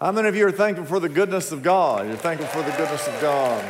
[0.00, 2.06] How many of you are thankful for the goodness of God?
[2.06, 3.62] You're thankful for the goodness of God.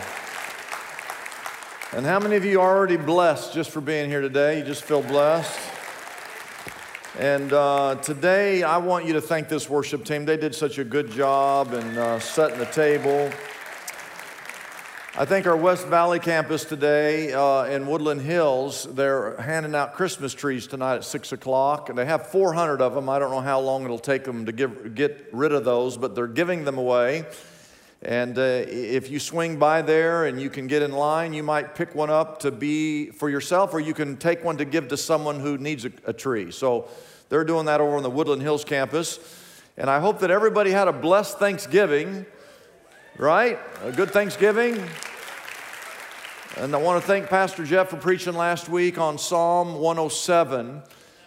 [1.93, 4.59] And how many of you are already blessed just for being here today?
[4.59, 5.59] You just feel blessed?
[7.19, 10.25] And uh, today, I want you to thank this worship team.
[10.25, 13.29] They did such a good job in uh, setting the table.
[15.21, 20.33] I think our West Valley campus today uh, in Woodland Hills, they're handing out Christmas
[20.33, 21.91] trees tonight at 6 o'clock.
[21.91, 23.11] And they have 400 of them.
[23.11, 26.15] I don't know how long it'll take them to give, get rid of those, but
[26.15, 27.27] they're giving them away.
[28.01, 31.75] And uh, if you swing by there and you can get in line, you might
[31.75, 34.97] pick one up to be for yourself, or you can take one to give to
[34.97, 36.51] someone who needs a, a tree.
[36.51, 36.89] So
[37.29, 39.21] they're doing that over on the Woodland Hills campus.
[39.77, 42.25] And I hope that everybody had a blessed Thanksgiving
[43.21, 43.59] right?
[43.85, 44.83] A good Thanksgiving.
[46.57, 50.83] And I want to thank Pastor Jeff for preaching last week on Psalm 107.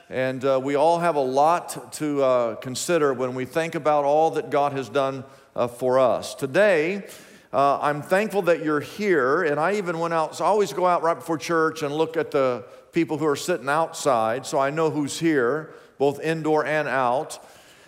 [0.09, 4.31] And uh, we all have a lot to uh, consider when we think about all
[4.31, 5.23] that God has done
[5.55, 6.35] uh, for us.
[6.35, 7.07] Today,
[7.53, 9.43] uh, I'm thankful that you're here.
[9.43, 12.17] And I even went out, so I always go out right before church and look
[12.17, 16.89] at the people who are sitting outside so I know who's here, both indoor and
[16.89, 17.39] out.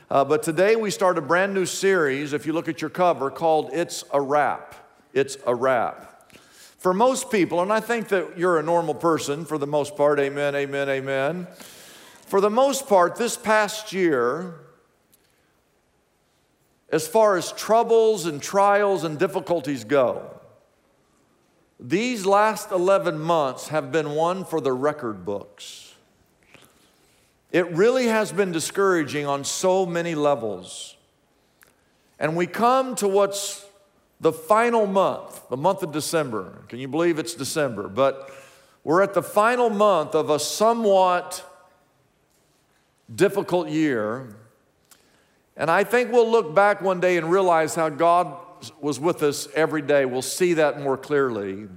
[0.10, 3.30] Uh, but today we start a brand new series, if you look at your cover,
[3.30, 4.74] called It's a Wrap.
[5.14, 6.15] It's a Wrap.
[6.86, 10.20] For most people, and I think that you're a normal person for the most part,
[10.20, 11.48] amen, amen, amen.
[12.28, 14.54] For the most part, this past year,
[16.92, 20.30] as far as troubles and trials and difficulties go,
[21.80, 25.96] these last 11 months have been one for the record books.
[27.52, 30.98] It really has been discouraging on so many levels.
[32.20, 33.65] And we come to what's
[34.26, 36.64] the final month, the month of December.
[36.68, 37.88] Can you believe it's December?
[37.88, 38.32] But
[38.84, 41.48] we're at the final month of a somewhat
[43.14, 44.36] difficult year.
[45.56, 48.36] And I think we'll look back one day and realize how God
[48.82, 50.06] was with us every day.
[50.06, 51.68] We'll see that more clearly.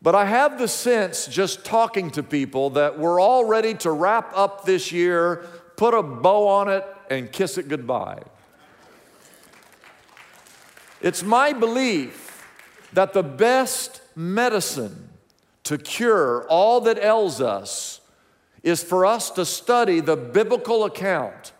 [0.00, 4.32] But I have the sense, just talking to people, that we're all ready to wrap
[4.34, 5.44] up this year,
[5.76, 8.22] put a bow on it, and kiss it goodbye.
[11.00, 12.46] It's my belief
[12.92, 15.10] that the best medicine
[15.64, 18.00] to cure all that ails us
[18.62, 21.52] is for us to study the biblical account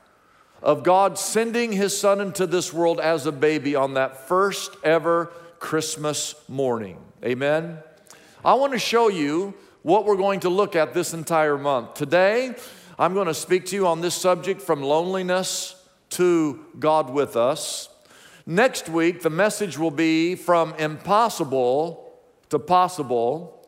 [0.63, 5.33] of God sending His Son into this world as a baby on that first ever
[5.59, 6.99] Christmas morning.
[7.25, 7.79] Amen?
[8.45, 11.95] I want to show you what we're going to look at this entire month.
[11.95, 12.55] Today,
[12.99, 15.75] I'm going to speak to you on this subject from loneliness
[16.11, 17.89] to God with us.
[18.49, 22.17] Next week, the message will be from impossible
[22.49, 23.67] to possible.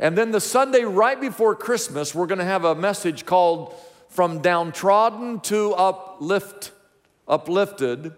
[0.00, 3.72] And then the Sunday right before Christmas, we're going to have a message called
[4.08, 6.72] From Downtrodden to Uplift,
[7.28, 8.14] Uplifted.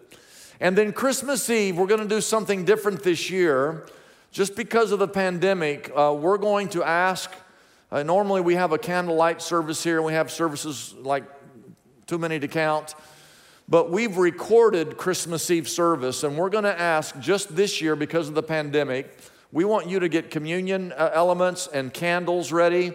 [0.59, 3.87] And then Christmas Eve, we're going to do something different this year.
[4.33, 7.31] Just because of the pandemic, uh, we're going to ask.
[7.93, 11.25] Uh, normally, we have a candlelight service here, and we have services like
[12.07, 12.95] too many to count.
[13.71, 18.27] But we've recorded Christmas Eve service, and we're going to ask just this year because
[18.27, 19.15] of the pandemic.
[19.53, 22.93] We want you to get communion uh, elements and candles ready.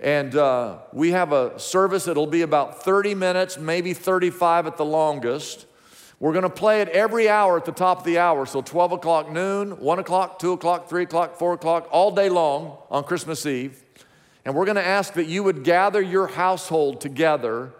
[0.00, 4.84] And uh, we have a service that'll be about 30 minutes, maybe 35 at the
[4.84, 5.66] longest.
[6.18, 8.44] We're going to play it every hour at the top of the hour.
[8.44, 12.76] So 12 o'clock noon, 1 o'clock, 2 o'clock, 3 o'clock, 4 o'clock, all day long
[12.90, 13.80] on Christmas Eve.
[14.44, 17.72] And we're going to ask that you would gather your household together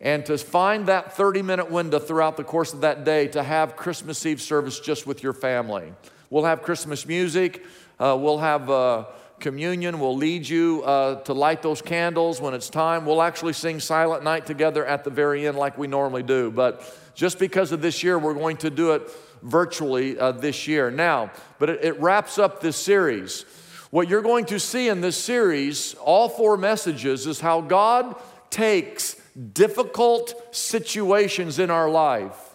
[0.00, 3.76] and to find that 30 minute window throughout the course of that day to have
[3.76, 5.92] Christmas Eve service just with your family.
[6.30, 7.64] We'll have Christmas music,
[7.98, 9.04] uh, we'll have uh,
[9.40, 13.06] communion, we'll lead you uh, to light those candles when it's time.
[13.06, 16.50] We'll actually sing Silent Night together at the very end, like we normally do.
[16.50, 16.82] But
[17.14, 19.10] just because of this year, we're going to do it
[19.42, 20.90] virtually uh, this year.
[20.90, 23.44] Now, but it, it wraps up this series.
[23.90, 28.16] What you're going to see in this series, all four messages, is how God
[28.50, 29.14] takes
[29.52, 32.54] difficult situations in our life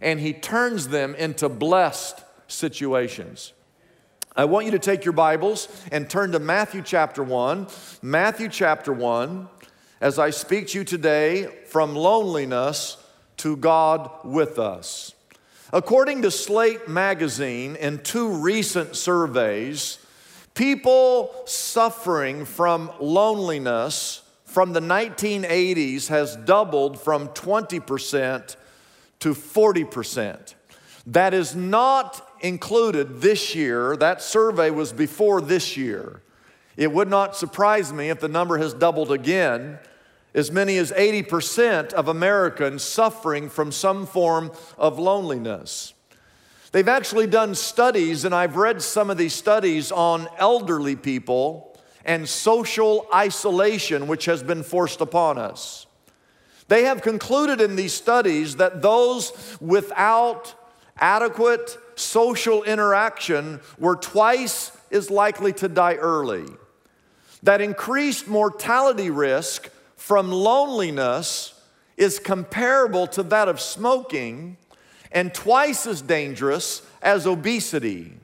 [0.00, 3.52] and He turns them into blessed situations.
[4.36, 7.66] I want you to take your Bibles and turn to Matthew chapter 1.
[8.02, 9.48] Matthew chapter 1,
[10.00, 12.96] as I speak to you today from loneliness
[13.38, 15.14] to God with us.
[15.72, 19.98] According to Slate magazine, in two recent surveys,
[20.54, 28.56] people suffering from loneliness from the 1980s has doubled from 20%
[29.20, 30.54] to 40%.
[31.06, 33.94] That is not included this year.
[33.94, 36.22] That survey was before this year.
[36.78, 39.80] It would not surprise me if the number has doubled again
[40.34, 45.92] as many as 80% of Americans suffering from some form of loneliness.
[46.72, 51.67] They've actually done studies, and I've read some of these studies on elderly people
[52.08, 55.86] and social isolation, which has been forced upon us.
[56.68, 60.54] They have concluded in these studies that those without
[60.96, 66.46] adequate social interaction were twice as likely to die early.
[67.42, 71.60] That increased mortality risk from loneliness
[71.98, 74.56] is comparable to that of smoking
[75.12, 78.14] and twice as dangerous as obesity.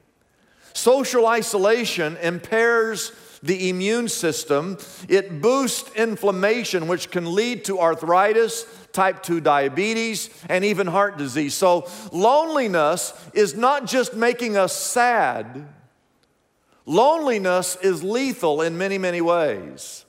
[0.73, 3.13] Social isolation impairs
[3.45, 10.65] the immune system, it boosts inflammation, which can lead to arthritis, type 2 diabetes, and
[10.65, 11.53] even heart disease.
[11.53, 15.67] So, loneliness is not just making us sad,
[16.87, 20.07] loneliness is lethal in many, many ways.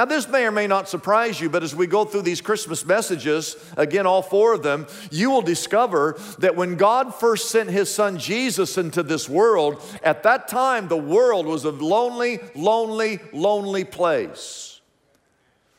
[0.00, 2.86] Now, this may or may not surprise you, but as we go through these Christmas
[2.86, 7.92] messages, again, all four of them, you will discover that when God first sent his
[7.92, 13.84] son Jesus into this world, at that time, the world was a lonely, lonely, lonely
[13.84, 14.80] place.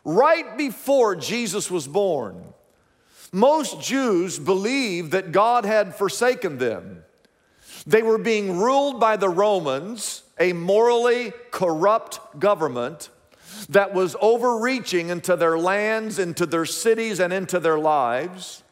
[0.03, 2.43] Right before Jesus was born,
[3.31, 7.05] most Jews believed that God had forsaken them.
[7.87, 13.09] They were being ruled by the Romans, a morally corrupt government
[13.69, 18.63] that was overreaching into their lands, into their cities, and into their lives.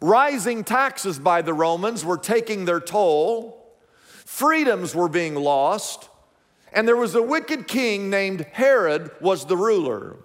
[0.00, 3.58] Rising taxes by the Romans were taking their toll.
[4.24, 6.08] Freedoms were being lost.
[6.72, 10.16] And there was a wicked king named Herod was the ruler.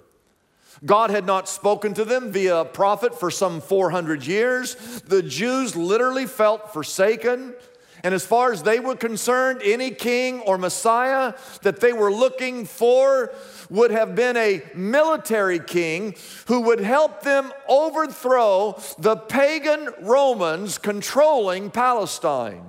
[0.86, 4.76] God had not spoken to them via a prophet for some 400 years.
[5.02, 7.56] The Jews literally felt forsaken.
[8.04, 11.34] And as far as they were concerned, any king or Messiah
[11.64, 13.34] that they were looking for
[13.70, 16.16] would have been a military king
[16.48, 22.64] who would help them overthrow the pagan Romans controlling Palestine.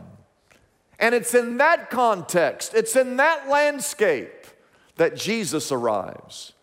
[0.98, 4.46] And it's in that context, it's in that landscape
[4.96, 6.54] that Jesus arrives.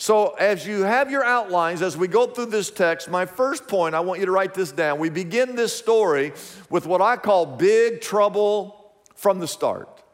[0.00, 3.96] So, as you have your outlines, as we go through this text, my first point,
[3.96, 5.00] I want you to write this down.
[5.00, 6.32] We begin this story
[6.70, 10.04] with what I call big trouble from the start.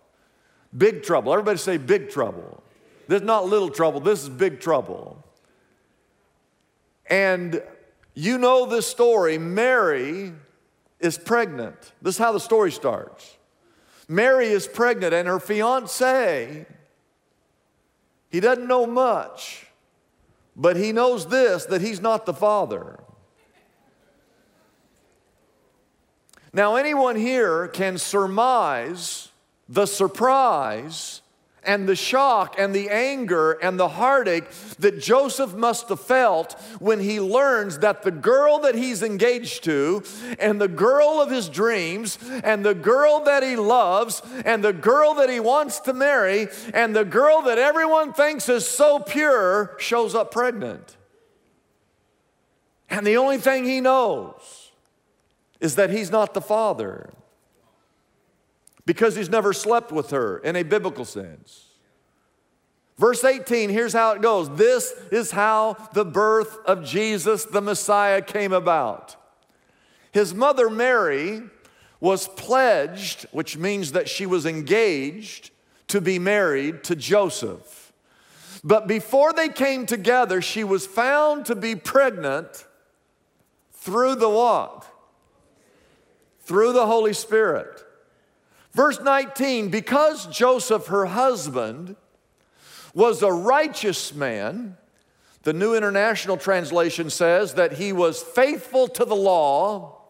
[0.77, 1.35] Big trouble.
[1.35, 2.63] Everybody say big trouble.
[3.09, 5.23] This is not little trouble, this is big trouble.
[7.07, 7.63] And
[8.15, 9.37] you know this story.
[9.37, 10.33] Mary
[10.99, 11.93] is pregnant.
[12.01, 13.37] This is how the story starts.
[14.09, 16.65] Mary is pregnant, and her fiance,
[18.31, 19.64] he doesn't know much,
[20.57, 23.01] but he knows this that he's not the father.
[26.53, 29.29] Now, anyone here can surmise
[29.69, 31.21] the surprise
[31.67, 34.45] and the shock and the anger and the heartache
[34.79, 40.03] that Joseph must have felt when he learns that the girl that he's engaged to,
[40.39, 45.15] and the girl of his dreams, and the girl that he loves, and the girl
[45.15, 50.15] that he wants to marry, and the girl that everyone thinks is so pure shows
[50.15, 50.97] up pregnant.
[52.91, 54.71] And the only thing he knows
[55.61, 57.11] is that he's not the father
[58.87, 61.67] because he's never slept with her in a biblical sense.
[62.97, 64.49] Verse 18, here's how it goes.
[64.51, 69.17] This is how the birth of Jesus, the Messiah, came about.
[70.13, 71.43] His mother Mary
[71.99, 75.51] was pledged, which means that she was engaged
[75.89, 77.93] to be married to Joseph.
[78.63, 82.67] But before they came together, she was found to be pregnant
[83.73, 84.87] through the what?
[86.41, 87.74] Through the Holy Spirit.
[88.75, 91.97] Verse 19, because Joseph, her husband,
[92.93, 94.77] was a righteous man,
[95.43, 100.01] the New International Translation says that he was faithful to the law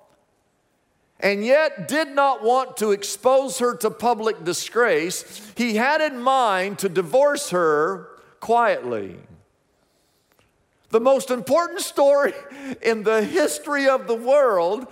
[1.21, 5.52] and yet did not want to expose her to public disgrace.
[5.56, 8.09] He had in mind to divorce her
[8.40, 9.16] quietly.
[10.90, 12.35] The most important story
[12.83, 14.87] in the history of the world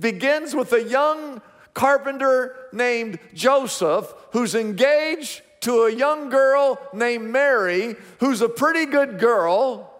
[0.00, 1.40] begins with a young
[1.74, 9.18] carpenter named Joseph who's engaged to a young girl named Mary who's a pretty good
[9.18, 9.90] girl.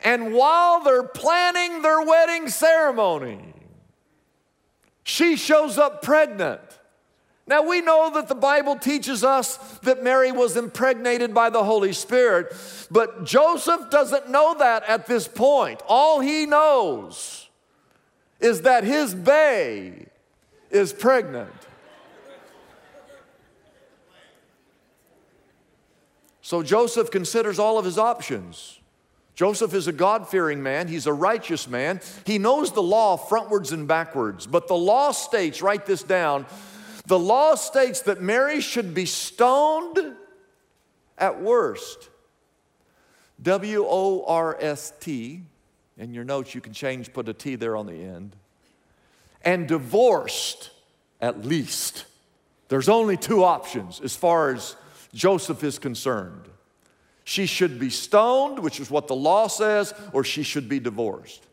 [0.00, 3.52] And while they're planning their wedding ceremony,
[5.02, 6.60] she shows up pregnant.
[7.46, 11.92] Now, we know that the Bible teaches us that Mary was impregnated by the Holy
[11.92, 12.54] Spirit,
[12.92, 15.82] but Joseph doesn't know that at this point.
[15.88, 17.48] All he knows
[18.38, 20.06] is that his bae
[20.70, 21.50] is pregnant.
[26.50, 28.80] So Joseph considers all of his options.
[29.36, 30.88] Joseph is a God fearing man.
[30.88, 32.00] He's a righteous man.
[32.26, 34.48] He knows the law frontwards and backwards.
[34.48, 36.46] But the law states, write this down,
[37.06, 40.16] the law states that Mary should be stoned
[41.16, 42.08] at worst.
[43.40, 45.42] W O R S T.
[45.98, 48.34] In your notes, you can change, put a T there on the end.
[49.44, 50.70] And divorced
[51.20, 52.06] at least.
[52.66, 54.74] There's only two options as far as
[55.14, 56.48] Joseph is concerned.
[57.24, 61.46] She should be stoned, which is what the law says, or she should be divorced.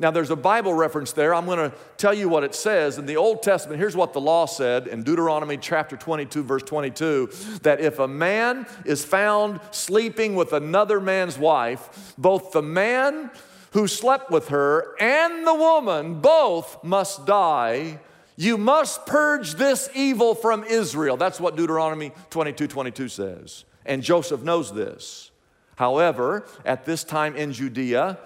[0.00, 1.32] Now, there's a Bible reference there.
[1.34, 2.98] I'm going to tell you what it says.
[2.98, 7.30] In the Old Testament, here's what the law said in Deuteronomy chapter 22, verse 22
[7.62, 13.30] that if a man is found sleeping with another man's wife, both the man
[13.70, 18.00] who slept with her and the woman both must die.
[18.36, 21.16] You must purge this evil from Israel.
[21.16, 23.64] That's what Deuteronomy 22, 22 says.
[23.86, 25.30] And Joseph knows this.
[25.76, 28.18] However, at this time in Judea,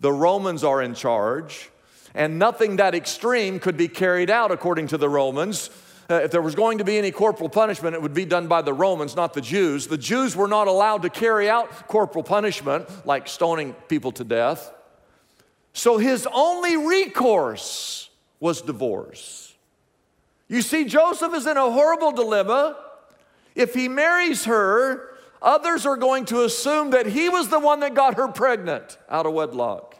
[0.00, 1.70] the Romans are in charge,
[2.14, 5.70] and nothing that extreme could be carried out according to the Romans.
[6.10, 8.60] Uh, if there was going to be any corporal punishment, it would be done by
[8.60, 9.86] the Romans, not the Jews.
[9.86, 14.72] The Jews were not allowed to carry out corporal punishment, like stoning people to death.
[15.72, 18.10] So his only recourse
[18.42, 19.54] was divorce.
[20.48, 22.76] You see, Joseph is in a horrible dilemma.
[23.54, 27.94] If he marries her, others are going to assume that he was the one that
[27.94, 29.96] got her pregnant out of wedlock.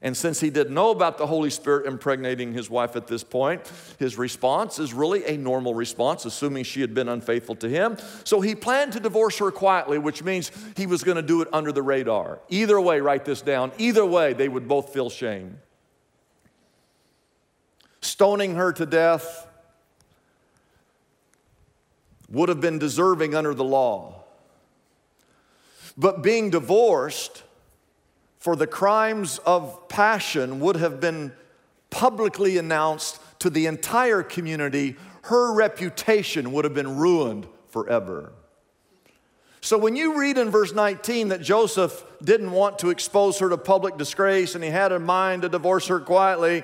[0.00, 3.68] And since he didn't know about the Holy Spirit impregnating his wife at this point,
[3.98, 7.98] his response is really a normal response, assuming she had been unfaithful to him.
[8.22, 11.48] So he planned to divorce her quietly, which means he was going to do it
[11.52, 12.38] under the radar.
[12.50, 13.72] Either way, write this down.
[13.78, 15.58] Either way, they would both feel shame.
[18.10, 19.46] Stoning her to death
[22.28, 24.24] would have been deserving under the law.
[25.96, 27.44] But being divorced
[28.40, 31.30] for the crimes of passion would have been
[31.90, 34.96] publicly announced to the entire community.
[35.22, 38.32] Her reputation would have been ruined forever.
[39.62, 43.58] So, when you read in verse 19 that Joseph didn't want to expose her to
[43.58, 46.60] public disgrace and he had in mind to divorce her quietly,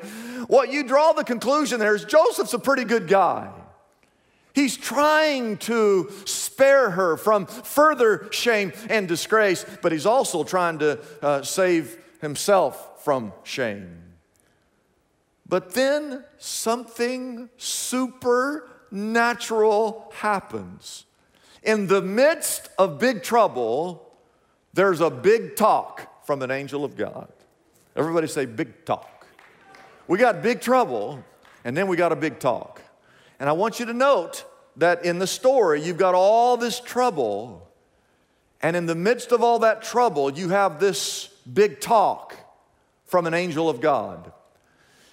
[0.47, 3.51] what you draw the conclusion there is Joseph's a pretty good guy.
[4.55, 10.99] He's trying to spare her from further shame and disgrace, but he's also trying to
[11.21, 14.15] uh, save himself from shame.
[15.47, 21.06] But then something supernatural happens.
[21.67, 24.09] In the midst of big trouble,
[24.73, 27.31] there's a big talk from an angel of God.
[27.97, 29.27] Everybody say, big talk.
[30.07, 31.25] We got big trouble,
[31.65, 32.81] and then we got a big talk.
[33.41, 34.45] And I want you to note
[34.77, 37.69] that in the story, you've got all this trouble,
[38.63, 42.37] and in the midst of all that trouble, you have this big talk
[43.07, 44.33] from an angel of God.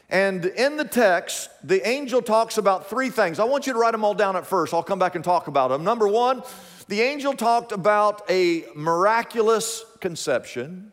[0.10, 3.39] And in the text, the angel talks about three things.
[3.39, 4.74] I want you to write them all down at first.
[4.74, 5.83] I'll come back and talk about them.
[5.83, 6.43] Number one,
[6.88, 10.91] the angel talked about a miraculous conception.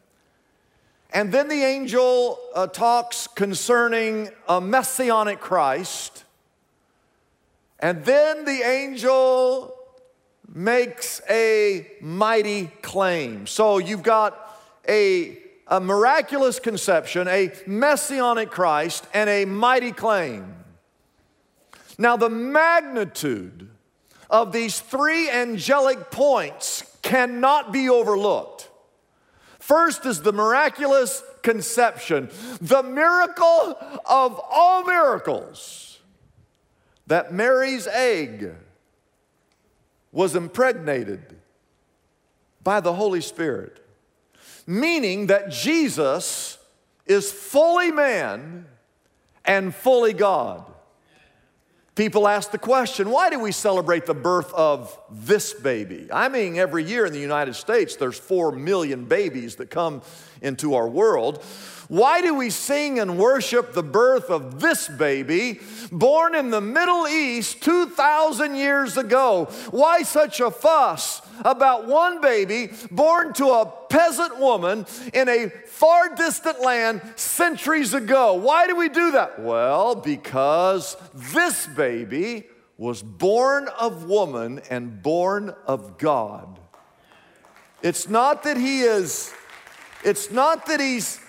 [1.13, 6.25] And then the angel uh, talks concerning a messianic Christ.
[7.81, 9.75] And then the angel
[10.53, 13.47] makes a mighty claim.
[13.47, 15.39] So you've got a,
[15.71, 20.57] a miraculous conception, a messianic Christ, and a mighty claim.
[21.97, 23.71] Now, the magnitude
[24.29, 28.69] of these three angelic points cannot be overlooked.
[29.59, 33.77] First is the miraculous conception, the miracle
[34.09, 36.01] of all miracles
[37.07, 38.55] that Mary's egg
[40.13, 41.37] was impregnated
[42.63, 43.85] by the Holy Spirit,
[44.71, 46.57] meaning that Jesus
[47.05, 48.67] is fully man
[49.45, 50.65] and fully God.
[51.97, 56.09] People ask the question why do we celebrate the birth of this baby?
[56.13, 60.03] I mean, every year in the United States, there's four million babies that come
[60.43, 61.43] into our world.
[61.91, 65.59] Why do we sing and worship the birth of this baby
[65.91, 69.47] born in the Middle East 2,000 years ago?
[69.73, 76.15] Why such a fuss about one baby born to a peasant woman in a far
[76.15, 78.35] distant land centuries ago?
[78.35, 79.41] Why do we do that?
[79.41, 82.47] Well, because this baby
[82.79, 86.61] was born of woman and born of God.
[87.83, 89.35] It's not that he is,
[90.05, 91.21] it's not that he's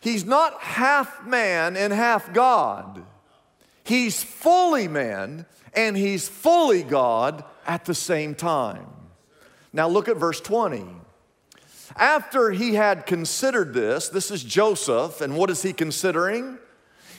[0.00, 3.04] He's not half man and half God.
[3.84, 8.86] He's fully man and he's fully God at the same time.
[9.72, 10.84] Now look at verse 20.
[11.96, 16.58] After he had considered this, this is Joseph, and what is he considering?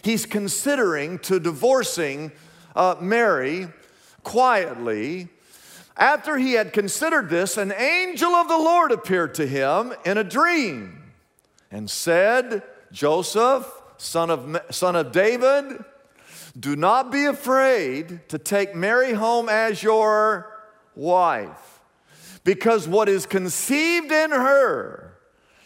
[0.01, 2.31] He's considering to divorcing
[2.75, 3.67] uh, Mary
[4.23, 5.27] quietly.
[5.97, 10.23] After he had considered this, an angel of the Lord appeared to him in a
[10.23, 11.11] dream
[11.69, 15.83] and said, Joseph, son of, son of David,
[16.59, 20.51] do not be afraid to take Mary home as your
[20.95, 21.79] wife,
[22.43, 25.17] because what is conceived in her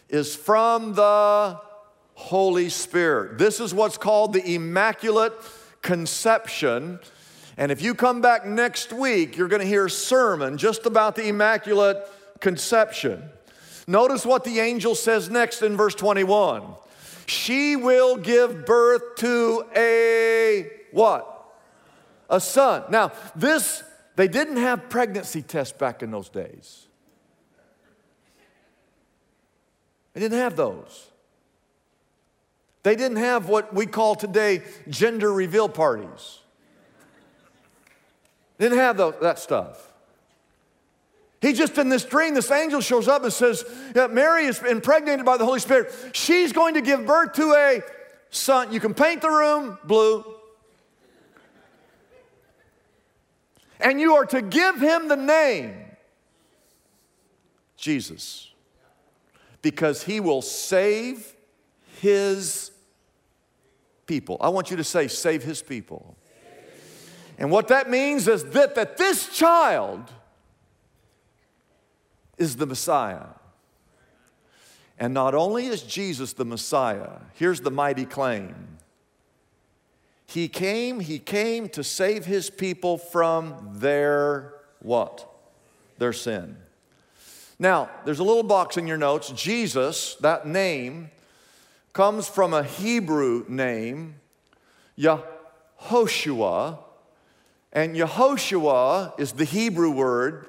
[0.08, 1.60] is from the
[2.14, 3.38] Holy Spirit.
[3.38, 5.32] This is what's called the Immaculate
[5.82, 7.00] Conception.
[7.56, 11.16] And if you come back next week, you're going to hear a sermon just about
[11.16, 11.98] the Immaculate
[12.40, 13.30] Conception.
[13.86, 16.62] Notice what the angel says next in verse 21.
[17.26, 21.32] She will give birth to a what?
[22.28, 22.84] A son.
[22.90, 23.82] Now, this,
[24.16, 26.86] they didn't have pregnancy tests back in those days.
[30.12, 31.10] They didn't have those.
[32.82, 36.38] They didn't have what we call today gender reveal parties.
[38.58, 39.92] Didn't have that stuff.
[41.42, 45.24] He just in this dream, this angel shows up and says, yeah, Mary is impregnated
[45.24, 45.92] by the Holy Spirit.
[46.12, 47.82] She's going to give birth to a
[48.30, 48.72] son.
[48.72, 50.24] You can paint the room blue.
[53.78, 55.74] And you are to give him the name
[57.76, 58.50] Jesus
[59.60, 61.34] because he will save
[62.00, 62.70] his
[64.06, 64.38] people.
[64.40, 66.15] I want you to say, save his people.
[67.38, 70.10] And what that means is that, that this child
[72.38, 73.26] is the Messiah.
[74.98, 78.76] And not only is Jesus the Messiah, here's the mighty claim
[80.28, 85.28] he came, he came to save his people from their what?
[85.98, 86.56] Their sin.
[87.58, 89.30] Now, there's a little box in your notes.
[89.30, 91.10] Jesus, that name,
[91.92, 94.16] comes from a Hebrew name,
[94.98, 96.80] Yehoshua.
[97.72, 100.46] And Yehoshua is the Hebrew word.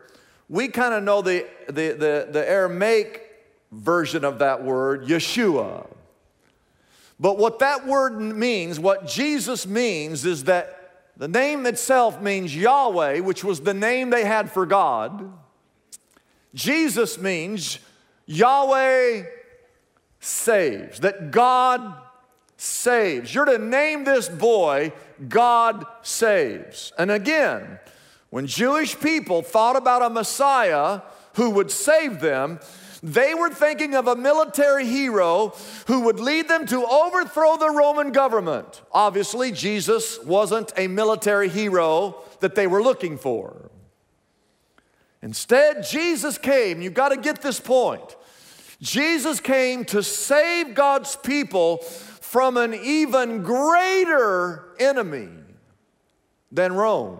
[0.50, 3.24] We kind of know the, the, the, the Aramaic
[3.72, 5.88] version of that word, Yeshua.
[7.20, 10.78] But what that word means, what Jesus means, is that
[11.18, 15.34] the name itself means Yahweh, which was the name they had for God.
[16.54, 17.80] Jesus means
[18.28, 19.24] Yahweh
[20.20, 21.96] saves, that God
[22.56, 23.34] saves.
[23.34, 24.94] You're to name this boy
[25.28, 26.92] God saves.
[26.98, 27.80] And again,
[28.30, 31.02] when Jewish people thought about a Messiah
[31.36, 32.60] who would save them,
[33.04, 35.54] they were thinking of a military hero
[35.86, 38.82] who would lead them to overthrow the Roman government.
[38.92, 43.70] Obviously, Jesus wasn't a military hero that they were looking for.
[45.22, 48.16] Instead, Jesus came, you've got to get this point.
[48.82, 51.78] Jesus came to save God's people
[52.30, 55.30] from an even greater enemy
[56.52, 57.20] than Rome.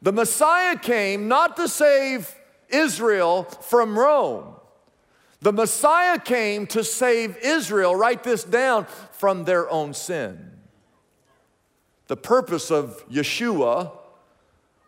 [0.00, 2.34] The Messiah came not to save
[2.70, 4.54] Israel from Rome.
[5.40, 10.52] The Messiah came to save Israel, write this down, from their own sin.
[12.06, 13.92] The purpose of Yeshua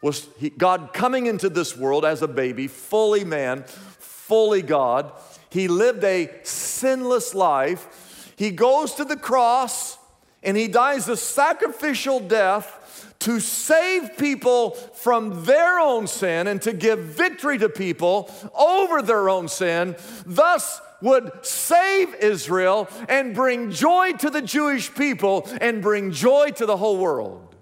[0.01, 5.13] was he, God coming into this world as a baby, fully man, fully God.
[5.51, 8.02] He lived a sinless life.
[8.43, 9.97] He goes to the cross
[10.43, 16.73] and he dies a sacrificial death to save people from their own sin and to
[16.73, 18.29] give victory to people
[18.59, 19.95] over their own sin,
[20.27, 26.67] thus would save Israel and bring joy to the Jewish people and bring joy to
[26.67, 27.55] the whole world.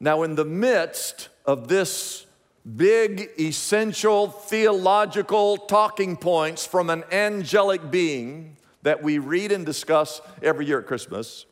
[0.00, 2.26] Now, in the midst of this
[2.76, 10.66] big, essential theological talking points from an angelic being that we read and discuss every
[10.66, 11.46] year at Christmas,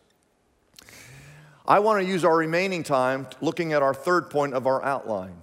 [1.67, 5.37] I want to use our remaining time looking at our third point of our outline.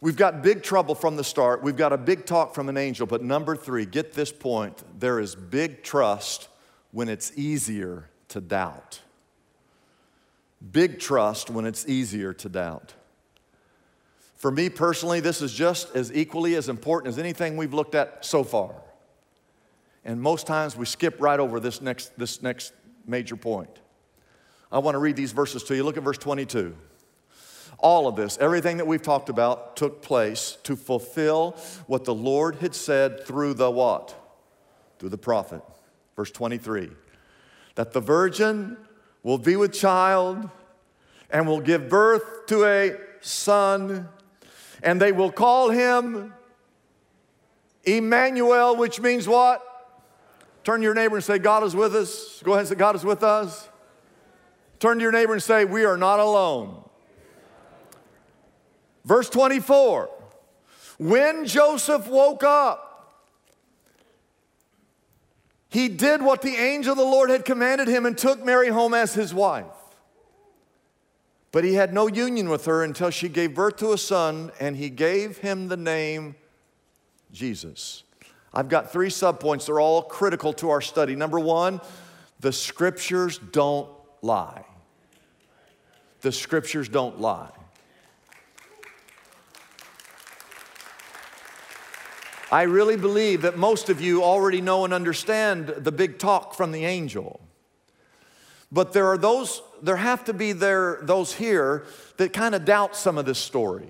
[0.00, 1.62] We've got big trouble from the start.
[1.62, 3.06] We've got a big talk from an angel.
[3.06, 6.48] But number three, get this point there is big trust
[6.92, 9.00] when it's easier to doubt.
[10.72, 12.94] Big trust when it's easier to doubt.
[14.38, 18.24] For me personally, this is just as equally as important as anything we've looked at
[18.24, 18.72] so far.
[20.04, 22.72] And most times we skip right over this next, this next
[23.04, 23.80] major point.
[24.70, 25.82] I want to read these verses to you.
[25.82, 26.76] Look at verse 22.
[27.78, 31.56] All of this, everything that we've talked about, took place to fulfill
[31.88, 34.14] what the Lord had said through the what?
[35.00, 35.62] Through the prophet.
[36.16, 36.90] Verse 23
[37.74, 38.76] that the virgin
[39.22, 40.50] will be with child
[41.30, 44.08] and will give birth to a son,
[44.82, 46.32] and they will call him
[47.84, 49.64] Emmanuel, which means what?
[50.64, 52.42] Turn to your neighbor and say, God is with us.
[52.42, 53.68] Go ahead and say, God is with us.
[54.80, 56.84] Turn to your neighbor and say, We are not alone.
[59.04, 60.10] Verse 24
[60.98, 62.88] When Joseph woke up,
[65.70, 68.94] he did what the angel of the Lord had commanded him and took Mary home
[68.94, 69.66] as his wife.
[71.50, 74.76] But he had no union with her until she gave birth to a son, and
[74.76, 76.36] he gave him the name
[77.32, 78.02] Jesus.
[78.52, 79.66] I've got three subpoints.
[79.66, 81.16] They're all critical to our study.
[81.16, 81.80] Number one,
[82.40, 83.88] the scriptures don't
[84.22, 84.64] lie.
[86.20, 87.50] The scriptures don't lie.
[92.50, 96.72] I really believe that most of you already know and understand the big talk from
[96.72, 97.40] the angel.
[98.72, 101.84] But there are those, there have to be there, those here
[102.16, 103.88] that kind of doubt some of this story.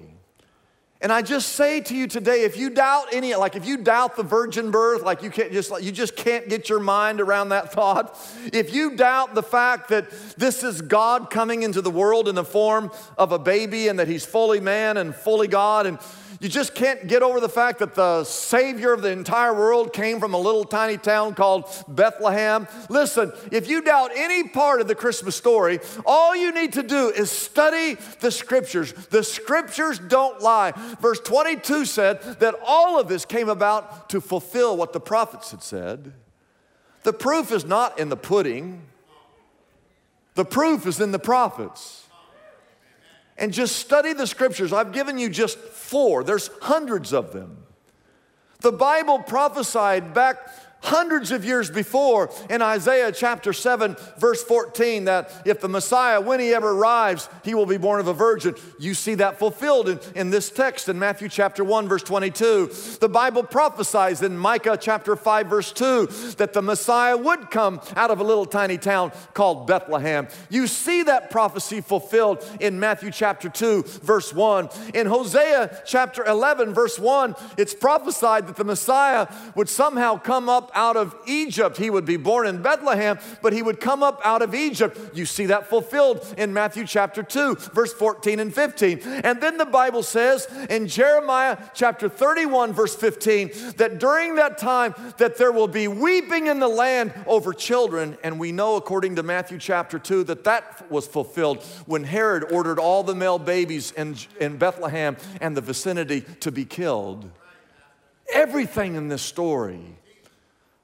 [1.01, 4.17] And I just say to you today, if you doubt any, like if you doubt
[4.17, 7.51] the virgin birth, like you can't just, like you just can't get your mind around
[7.51, 8.19] that thought.
[8.53, 12.45] If you doubt the fact that this is God coming into the world in the
[12.45, 16.01] form of a baby and that He's fully man and fully God, and
[16.41, 20.21] you just can't get over the fact that the Savior of the entire world came
[20.21, 22.69] from a little tiny town called Bethlehem.
[22.89, 27.09] Listen, if you doubt any part of the Christmas story, all you need to do
[27.09, 28.93] is study the scriptures.
[28.93, 30.73] The scriptures don't lie.
[31.01, 35.63] Verse 22 said that all of this came about to fulfill what the prophets had
[35.63, 36.13] said.
[37.03, 38.83] The proof is not in the pudding,
[40.35, 42.08] the proof is in the prophets
[43.39, 44.73] and just study the scriptures.
[44.73, 47.65] I've given you just four, there's hundreds of them.
[48.61, 50.39] The Bible prophesied back
[50.81, 56.41] hundreds of years before in Isaiah chapter 7, verse 14, that if the Messiah, when
[56.41, 58.55] he ever arrives, he will be born of a virgin.
[58.79, 62.71] You see that fulfilled in, in this text in Matthew chapter 1, verse 22.
[63.01, 66.07] The Bible prophesies in Micah chapter 5, verse 2,
[66.39, 70.29] that the Messiah would come out of a little tiny town called Bethlehem.
[70.49, 74.69] You see that prophecy fulfilled in Matthew chapter 2, verse 1.
[74.95, 80.68] In Hosea chapter 11, verse 1, it's prophesied that the Messiah would somehow come up
[80.75, 81.77] out of Egypt.
[81.77, 84.99] He would be born in Bethlehem, but he would come up out of Egypt.
[85.15, 89.01] You see that fulfilled in Matthew chapter 2, verse 14 and 15.
[89.25, 94.95] And then the Bible says in Jeremiah chapter 31, verse 15, that during that time
[95.19, 98.17] that there will be weeping in the land over children.
[98.23, 102.79] And we know according to Matthew chapter 2 that that was fulfilled when Herod ordered
[102.79, 107.31] all the male babies in, in Bethlehem and the vicinity to be killed.
[108.33, 109.81] Everything in this story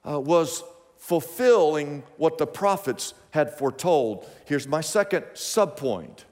[0.09, 0.63] uh, was
[0.99, 4.29] fulfilling what the prophets had foretold.
[4.47, 6.25] Here's my second subpoint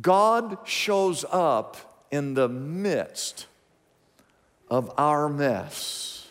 [0.00, 3.46] God shows up in the midst
[4.70, 6.28] of our mess.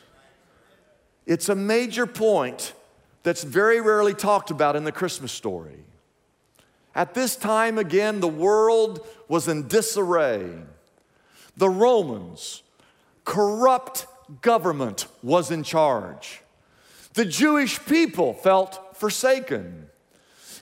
[1.26, 2.74] It's a major point
[3.24, 5.84] that's very rarely talked about in the Christmas story.
[6.96, 10.50] At this time, again, the world was in disarray.
[11.58, 12.64] The Romans,
[13.26, 14.08] corrupt
[14.42, 16.42] government was in charge.
[17.14, 19.88] The Jewish people felt forsaken.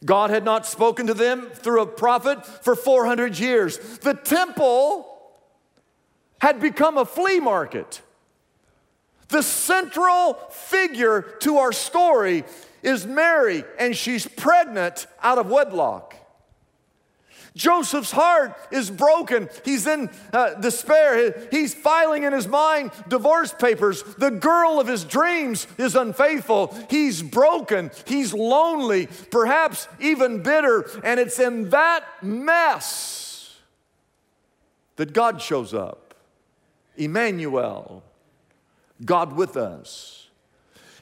[0.04, 3.78] God had not spoken to them through a prophet for 400 years.
[4.00, 5.12] The temple
[6.40, 8.02] had become a flea market.
[9.30, 12.44] The central figure to our story
[12.84, 16.16] is Mary, and she's pregnant out of wedlock.
[17.56, 19.50] Joseph's heart is broken.
[19.64, 21.48] He's in uh, despair.
[21.52, 24.04] He's filing in his mind divorce papers.
[24.18, 26.76] The girl of his dreams is unfaithful.
[26.90, 27.92] He's broken.
[28.06, 30.90] He's lonely, perhaps even bitter.
[31.04, 33.58] And it's in that mess
[34.98, 36.14] that God shows up.
[36.98, 38.04] Emmanuel,
[39.04, 40.25] God with us.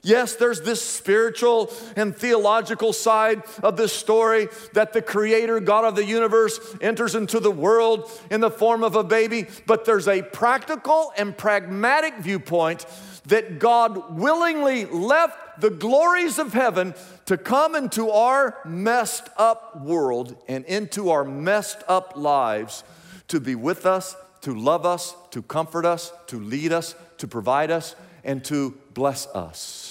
[0.05, 5.95] Yes, there's this spiritual and theological side of this story that the creator, God of
[5.95, 10.21] the universe, enters into the world in the form of a baby, but there's a
[10.21, 12.85] practical and pragmatic viewpoint
[13.27, 16.93] that God willingly left the glories of heaven
[17.25, 22.83] to come into our messed up world and into our messed up lives
[23.29, 27.71] to be with us, to love us, to comfort us, to lead us, to provide
[27.71, 29.82] us, and to bless us.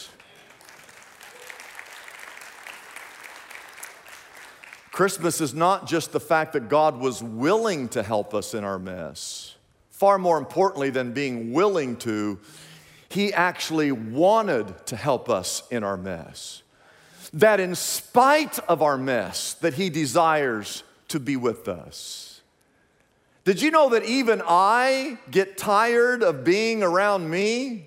[4.93, 8.79] Christmas is not just the fact that God was willing to help us in our
[8.79, 9.57] mess.
[9.91, 12.39] Far more importantly than being willing to,
[13.09, 16.63] He actually wanted to help us in our mess.
[17.33, 22.43] That in spite of our mess, that He desires to be with us.
[23.45, 27.87] Did you know that even I get tired of being around me?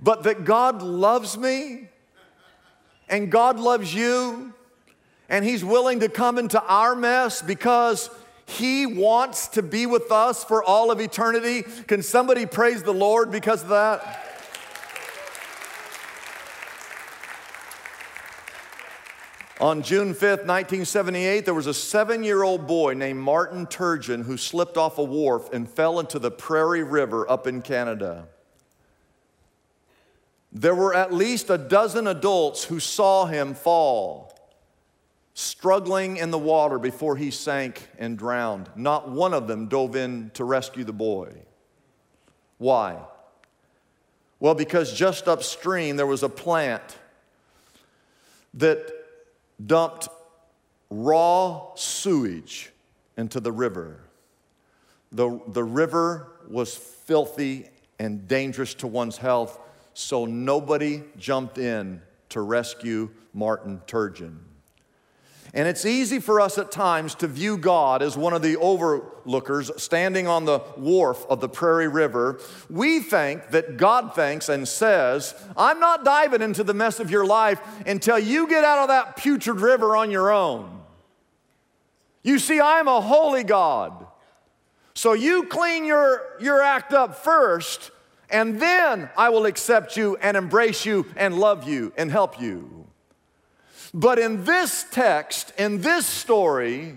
[0.00, 1.88] But that God loves me
[3.08, 4.52] and God loves you
[5.28, 8.10] and He's willing to come into our mess because
[8.46, 11.62] He wants to be with us for all of eternity.
[11.86, 14.22] Can somebody praise the Lord because of that?
[19.58, 24.36] On June 5th, 1978, there was a seven year old boy named Martin Turgeon who
[24.36, 28.28] slipped off a wharf and fell into the Prairie River up in Canada.
[30.58, 34.34] There were at least a dozen adults who saw him fall,
[35.34, 38.70] struggling in the water before he sank and drowned.
[38.74, 41.34] Not one of them dove in to rescue the boy.
[42.56, 42.96] Why?
[44.40, 46.96] Well, because just upstream there was a plant
[48.54, 48.94] that
[49.64, 50.08] dumped
[50.88, 52.72] raw sewage
[53.18, 54.00] into the river.
[55.12, 59.60] The, the river was filthy and dangerous to one's health,
[59.98, 64.36] so nobody jumped in to rescue Martin Turgeon.
[65.54, 69.70] And it's easy for us at times to view God as one of the overlookers
[69.82, 72.40] standing on the wharf of the Prairie River.
[72.68, 77.24] We think that God thinks and says, I'm not diving into the mess of your
[77.24, 80.82] life until you get out of that putrid river on your own.
[82.22, 84.04] You see, I'm a holy God.
[84.92, 87.92] So you clean your, your act up first,
[88.30, 92.86] and then I will accept you and embrace you and love you and help you.
[93.94, 96.96] But in this text, in this story,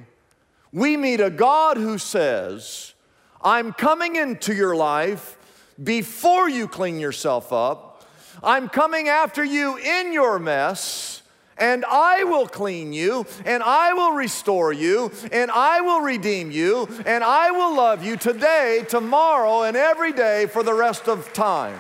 [0.72, 2.94] we meet a God who says,
[3.42, 5.38] I'm coming into your life
[5.82, 8.06] before you clean yourself up.
[8.44, 11.22] I'm coming after you in your mess,
[11.60, 16.88] and I will clean you, and I will restore you, and I will redeem you,
[17.06, 21.80] and I will love you today, tomorrow, and every day for the rest of time.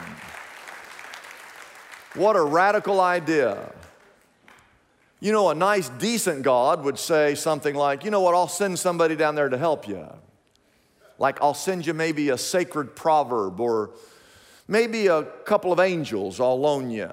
[2.15, 3.71] What a radical idea.
[5.19, 8.79] You know, a nice, decent God would say something like, you know what, I'll send
[8.79, 10.07] somebody down there to help you.
[11.17, 13.91] Like, I'll send you maybe a sacred proverb or
[14.67, 17.11] maybe a couple of angels I'll loan you.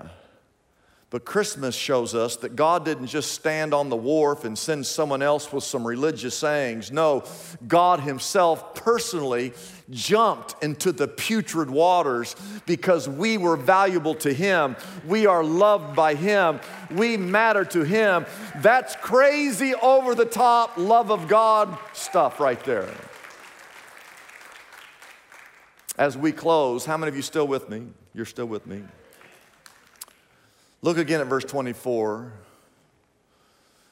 [1.17, 5.23] But Christmas shows us that God didn't just stand on the wharf and send someone
[5.23, 6.93] else with some religious sayings.
[6.93, 7.25] No,
[7.67, 9.55] God Himself personally
[9.89, 14.77] jumped into the putrid waters because we were valuable to Him.
[15.07, 16.61] We are loved by Him.
[16.91, 18.27] We matter to Him.
[18.57, 22.93] That's crazy, over the top love of God stuff right there.
[25.97, 27.87] As we close, how many of you still with me?
[28.13, 28.83] You're still with me.
[30.87, 32.33] Look again at verse 24.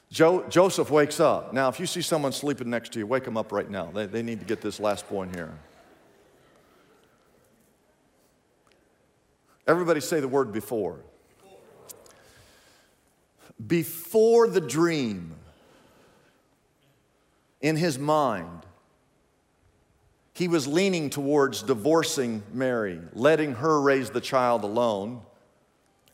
[0.09, 1.51] Jo- Joseph wakes up.
[1.51, 3.91] Now, if you see someone sleeping next to you, wake them up right now.
[3.93, 5.51] They, they need to get this last point here.
[9.67, 11.01] Everybody say the word before.
[13.67, 15.35] Before the dream,
[17.59, 18.61] in his mind,
[20.33, 25.23] he was leaning towards divorcing Mary, letting her raise the child alone.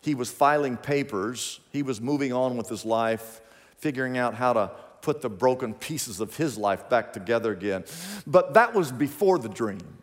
[0.02, 1.60] He was filing papers.
[1.72, 3.42] He was moving on with his life,
[3.78, 7.86] figuring out how to put the broken pieces of his life back together again.
[8.26, 9.98] But that was before the dream.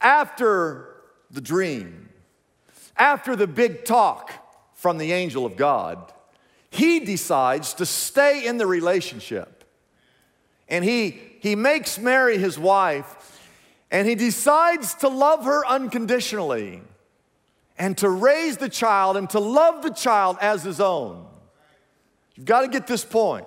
[0.00, 0.96] After
[1.30, 2.08] the dream,
[2.96, 4.32] after the big talk
[4.74, 6.12] from the angel of God,
[6.70, 9.64] he decides to stay in the relationship.
[10.68, 13.40] And he, he makes Mary his wife,
[13.90, 16.82] and he decides to love her unconditionally
[17.78, 21.26] and to raise the child and to love the child as his own.
[22.34, 23.46] You've got to get this point.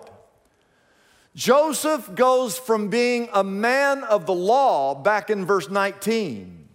[1.35, 6.69] Joseph goes from being a man of the law back in verse 19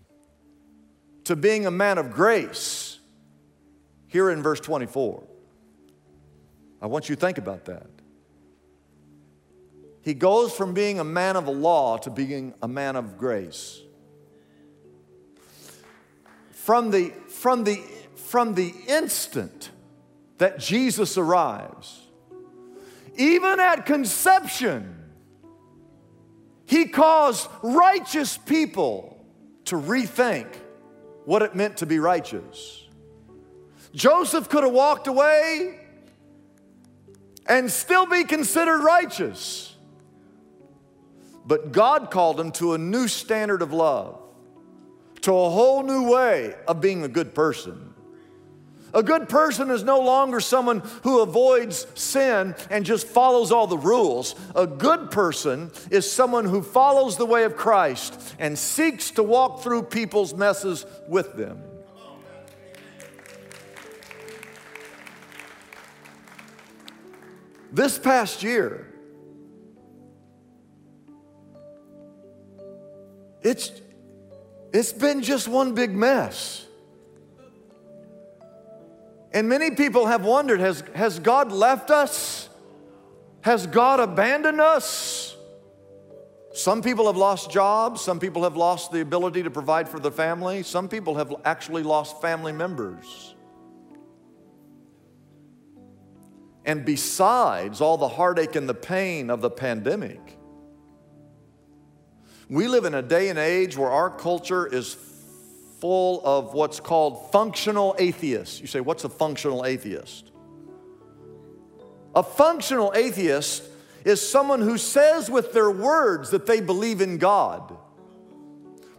[1.24, 2.98] to being a man of grace
[4.06, 5.22] here in verse 24.
[6.82, 7.86] I want you to think about that.
[10.02, 13.80] He goes from being a man of the law to being a man of grace.
[16.50, 17.83] From the from the,
[18.16, 19.70] from the instant
[20.37, 21.98] that Jesus arrives,
[23.16, 24.94] even at conception,
[26.66, 29.24] he caused righteous people
[29.64, 30.48] to rethink
[31.24, 32.87] what it meant to be righteous.
[33.94, 35.81] Joseph could have walked away
[37.46, 39.74] and still be considered righteous.
[41.46, 44.19] But God called him to a new standard of love
[45.22, 47.94] to a whole new way of being a good person.
[48.92, 53.78] A good person is no longer someone who avoids sin and just follows all the
[53.78, 54.35] rules.
[54.56, 59.62] A good person is someone who follows the way of Christ and seeks to walk
[59.62, 61.62] through people's messes with them.
[67.72, 68.92] This past year,
[73.42, 73.70] it's,
[74.72, 76.66] it's been just one big mess.
[79.33, 82.48] And many people have wondered has, has God left us?
[83.42, 85.37] Has God abandoned us?
[86.52, 88.00] Some people have lost jobs.
[88.00, 90.62] Some people have lost the ability to provide for the family.
[90.62, 93.35] Some people have actually lost family members.
[96.64, 100.39] And besides all the heartache and the pain of the pandemic,
[102.50, 104.96] we live in a day and age where our culture is
[105.78, 108.60] full of what's called functional atheists.
[108.60, 110.32] You say, what's a functional atheist?
[112.14, 113.62] A functional atheist
[114.04, 117.76] is someone who says with their words that they believe in God,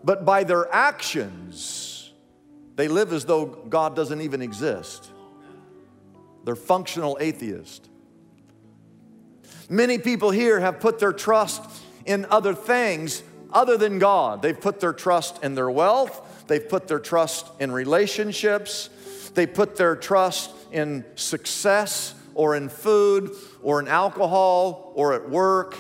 [0.01, 2.13] but by their actions,
[2.77, 5.11] they live as though God doesn't even exist.
[6.45, 7.89] They're functional atheists.
[9.69, 11.61] Many people here have put their trust
[12.05, 14.41] in other things other than God.
[14.41, 18.89] They've put their trust in their wealth, they've put their trust in relationships,
[19.33, 25.75] they put their trust in success or in food or in alcohol or at work.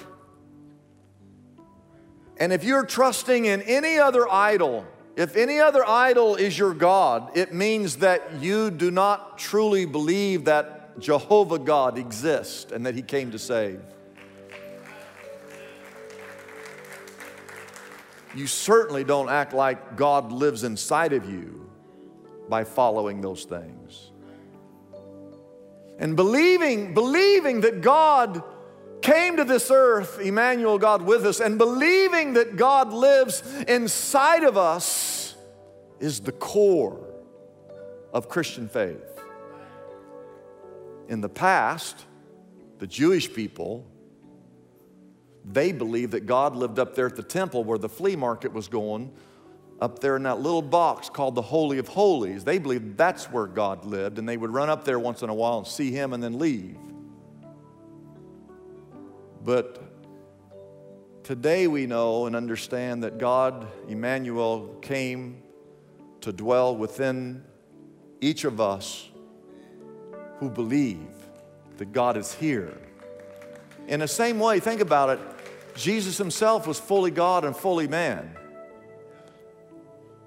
[2.37, 7.37] And if you're trusting in any other idol, if any other idol is your God,
[7.37, 13.01] it means that you do not truly believe that Jehovah God exists and that He
[13.01, 13.81] came to save.
[18.35, 21.69] You certainly don't act like God lives inside of you
[22.49, 24.11] by following those things.
[25.99, 28.43] And believing, believing that God
[29.01, 34.57] came to this earth, Emmanuel, God with us, and believing that God lives inside of
[34.57, 35.35] us
[35.99, 37.07] is the core
[38.13, 39.21] of Christian faith.
[41.07, 42.05] In the past,
[42.79, 43.85] the Jewish people,
[45.45, 48.67] they believed that God lived up there at the temple where the flea market was
[48.67, 49.11] going,
[49.81, 52.43] up there in that little box called the Holy of Holies.
[52.43, 55.33] They believed that's where God lived, and they would run up there once in a
[55.33, 56.77] while and see Him and then leave.
[59.43, 59.81] But
[61.23, 65.41] today we know and understand that God, Emmanuel, came
[66.21, 67.43] to dwell within
[68.21, 69.09] each of us
[70.37, 70.99] who believe
[71.77, 72.77] that God is here.
[73.91, 75.19] In the same way, think about it,
[75.75, 78.37] Jesus himself was fully God and fully man.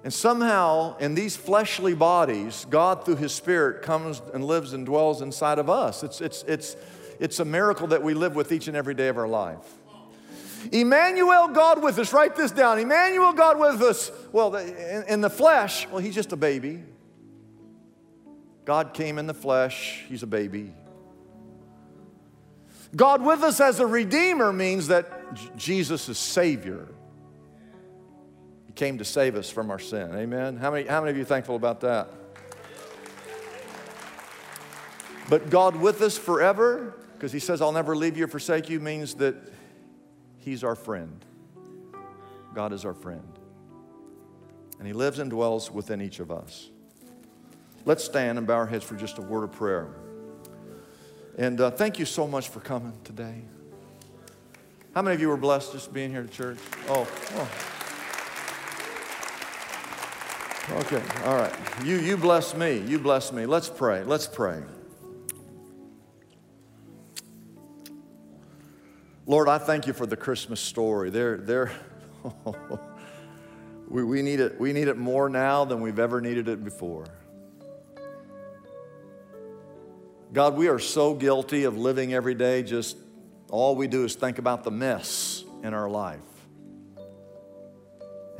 [0.04, 5.22] And somehow, in these fleshly bodies, God, through His Spirit, comes and lives and dwells
[5.22, 6.02] inside of us.
[6.02, 6.76] It's, it's, it's,
[7.18, 9.66] it's a miracle that we live with each and every day of our life.
[10.70, 12.12] Emmanuel, God with us.
[12.12, 12.78] Write this down.
[12.78, 14.12] Emmanuel, God with us.
[14.30, 16.82] Well, in, in the flesh, well, he's just a baby.
[18.66, 20.74] God came in the flesh, he's a baby.
[22.96, 26.88] God with us as a redeemer means that Jesus is Savior.
[28.66, 30.14] He came to save us from our sin.
[30.14, 30.56] Amen.
[30.56, 32.08] How many, how many of you thankful about that?
[35.28, 38.78] But God with us forever, because He says, I'll never leave you or forsake you,
[38.78, 39.36] means that
[40.38, 41.24] He's our friend.
[42.54, 43.26] God is our friend.
[44.78, 46.68] And He lives and dwells within each of us.
[47.86, 49.88] Let's stand and bow our heads for just a word of prayer.
[51.36, 53.42] And uh, thank you so much for coming today.
[54.94, 56.58] How many of you were blessed just being here at church?
[56.88, 57.48] Oh, oh.
[60.76, 61.52] Okay, all right.
[61.84, 62.78] You, you bless me.
[62.78, 63.44] You bless me.
[63.44, 64.04] Let's pray.
[64.04, 64.62] Let's pray.
[69.26, 71.10] Lord, I thank you for the Christmas story.
[71.10, 71.72] There, there.
[73.88, 77.06] we, we, need it, we need it more now than we've ever needed it before.
[80.34, 82.96] God, we are so guilty of living every day just
[83.50, 86.18] all we do is think about the mess in our life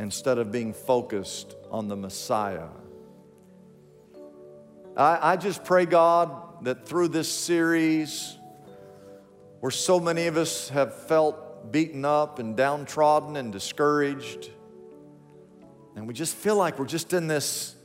[0.01, 2.67] instead of being focused on the Messiah.
[4.97, 8.39] I, I just pray, God, that through this series,
[9.61, 14.51] where so many of us have felt beaten up and downtrodden and discouraged,
[15.95, 17.77] and we just feel like we're just in this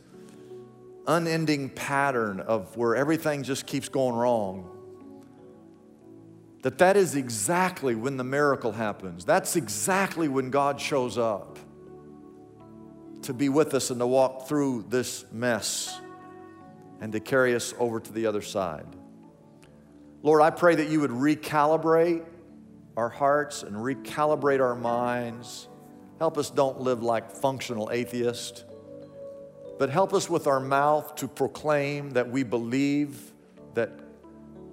[1.08, 4.76] unending pattern of where everything just keeps going wrong
[6.62, 11.58] that that is exactly when the miracle happens that's exactly when god shows up
[13.24, 16.00] to be with us and to walk through this mess
[17.02, 18.86] and to carry us over to the other side.
[20.22, 22.26] Lord, I pray that you would recalibrate
[22.98, 25.68] our hearts and recalibrate our minds.
[26.18, 28.66] Help us don't live like functional atheists,
[29.80, 33.32] but help us with our mouth to proclaim that we believe
[33.76, 33.90] that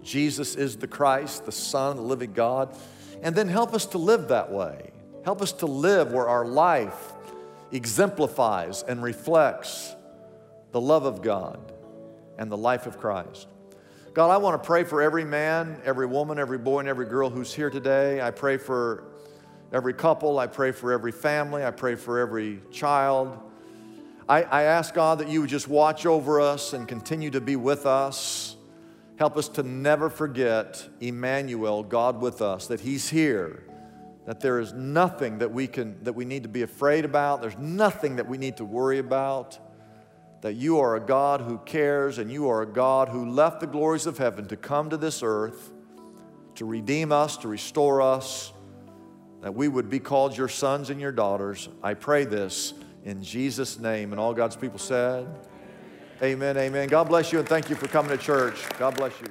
[0.02, 2.76] Jesus is the Christ, the Son the living God,
[3.22, 4.90] and then help us to live that way.
[5.24, 7.12] Help us to live where our life
[7.70, 9.94] exemplifies and reflects
[10.72, 11.72] the love of God
[12.36, 13.46] and the life of Christ.
[14.12, 17.30] God, I want to pray for every man, every woman, every boy, and every girl
[17.30, 18.20] who's here today.
[18.20, 19.04] I pray for
[19.72, 20.40] every couple.
[20.40, 21.64] I pray for every family.
[21.64, 23.38] I pray for every child.
[24.28, 27.56] I, I ask God that you would just watch over us and continue to be
[27.56, 28.56] with us.
[29.18, 33.64] Help us to never forget Emmanuel, God with us, that He's here,
[34.26, 37.56] that there is nothing that we, can, that we need to be afraid about, there's
[37.56, 39.58] nothing that we need to worry about
[40.42, 43.66] that you are a God who cares and you are a God who left the
[43.66, 45.72] glories of heaven to come to this earth
[46.56, 48.52] to redeem us, to restore us,
[49.42, 51.68] that we would be called your sons and your daughters.
[51.82, 52.74] I pray this
[53.06, 54.12] in Jesus' name.
[54.12, 55.26] And all God's people said,
[56.22, 56.88] Amen, amen.
[56.88, 58.68] God bless you and thank you for coming to church.
[58.78, 59.28] God bless you.